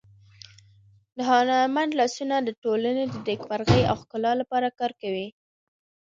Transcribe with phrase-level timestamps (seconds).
[1.17, 5.27] د هنرمند لاسونه د ټولنې د نېکمرغۍ او ښکلا لپاره کار کوي.